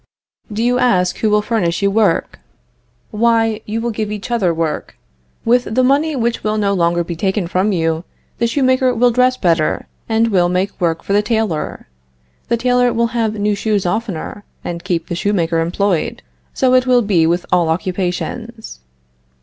Do 0.51 0.63
you 0.63 0.79
ask 0.79 1.17
who 1.17 1.29
will 1.29 1.43
furnish 1.43 1.83
you 1.83 1.91
work? 1.91 2.39
Why, 3.11 3.61
you 3.67 3.79
will 3.79 3.91
give 3.91 4.11
each 4.11 4.31
other 4.31 4.51
work. 4.51 4.97
With 5.45 5.75
the 5.75 5.83
money 5.83 6.15
which 6.15 6.43
will 6.43 6.57
no 6.57 6.73
longer 6.73 7.03
be 7.03 7.15
taken 7.15 7.45
from 7.45 7.71
you, 7.71 8.03
the 8.39 8.47
shoemaker 8.47 8.95
will 8.95 9.11
dress 9.11 9.37
better, 9.37 9.85
and 10.09 10.29
will 10.29 10.49
make 10.49 10.81
work 10.81 11.03
for 11.03 11.13
the 11.13 11.21
tailor. 11.21 11.85
The 12.47 12.57
tailor 12.57 12.91
will 12.91 13.11
have 13.13 13.35
new 13.37 13.53
shoes 13.53 13.85
oftener, 13.85 14.43
and 14.63 14.83
keep 14.83 15.07
the 15.07 15.13
shoemaker 15.13 15.59
employed. 15.59 16.23
So 16.51 16.73
it 16.73 16.87
will 16.87 17.03
be 17.03 17.27
with 17.27 17.45
all 17.51 17.69
occupations. 17.69 18.79